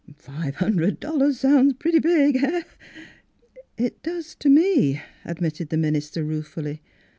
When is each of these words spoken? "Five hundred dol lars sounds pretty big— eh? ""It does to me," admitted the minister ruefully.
"Five 0.17 0.55
hundred 0.55 0.99
dol 0.99 1.19
lars 1.19 1.39
sounds 1.39 1.75
pretty 1.75 1.99
big— 1.99 2.35
eh? 2.37 2.63
""It 3.87 4.01
does 4.01 4.33
to 4.37 4.49
me," 4.49 4.99
admitted 5.25 5.69
the 5.69 5.77
minister 5.77 6.23
ruefully. 6.23 6.81